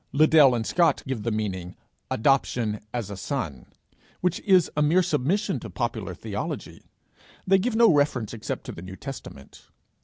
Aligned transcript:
Liddell 0.13 0.55
and 0.55 0.65
Scott 0.65 1.03
give 1.05 1.21
the 1.21 1.29
meaning 1.29 1.75
"Adoption 2.09 2.79
as 2.91 3.11
a 3.11 3.15
son," 3.15 3.67
which 4.19 4.39
is 4.39 4.67
a 4.75 4.81
mere 4.81 5.03
submission 5.03 5.59
to 5.59 5.69
popular 5.69 6.15
theology: 6.15 6.81
they 7.45 7.59
give 7.59 7.75
no 7.75 7.93
reference 7.93 8.33
except 8.33 8.63
to 8.63 8.71
the 8.71 8.81
New 8.81 8.95
Testament. 8.95 9.69